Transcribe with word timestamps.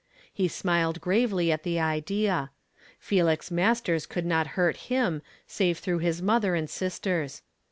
He 0.33 0.47
smiled 0.47 0.99
gravely 0.99 1.51
at 1.51 1.61
the 1.61 1.79
idea. 1.79 2.49
Felix 2.97 3.51
Masters 3.51 4.07
could 4.07 4.25
not 4.25 4.47
hurt 4.57 4.75
him 4.89 5.21
save 5.45 5.77
through 5.77 5.99
his 5.99 6.23
mother 6.23 6.55
and 6.55 6.67
sisters. 6.67 7.43